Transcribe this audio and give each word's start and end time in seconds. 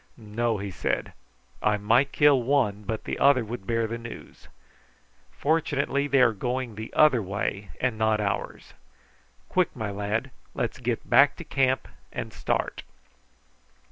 "No!" 0.17 0.57
he 0.57 0.71
said. 0.71 1.13
"I 1.61 1.77
might 1.77 2.11
kill 2.11 2.41
one, 2.41 2.81
but 2.87 3.03
the 3.03 3.19
other 3.19 3.45
would 3.45 3.67
bear 3.67 3.85
the 3.85 3.99
news. 3.99 4.47
Fortunately 5.29 6.07
they 6.07 6.23
are 6.23 6.33
going 6.33 6.73
the 6.73 6.91
other 6.95 7.21
way 7.21 7.69
and 7.79 7.99
not 7.99 8.19
ours. 8.19 8.73
Quick, 9.47 9.75
my 9.75 9.91
lad! 9.91 10.31
let's 10.55 10.79
get 10.79 11.07
back 11.07 11.35
to 11.35 11.43
camp 11.43 11.87
and 12.11 12.33
start." 12.33 12.81